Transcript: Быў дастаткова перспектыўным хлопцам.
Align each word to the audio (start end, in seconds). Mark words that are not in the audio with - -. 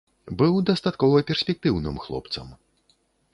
Быў 0.37 0.55
дастаткова 0.69 1.21
перспектыўным 1.29 2.01
хлопцам. 2.07 2.47